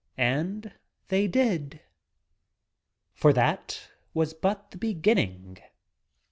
And 0.17 0.73
they 1.09 1.27
did. 1.27 1.79
For 3.13 3.31
that 3.33 3.87
was 4.15 4.33
but 4.33 4.71
the 4.71 4.79
beginning. 4.79 5.59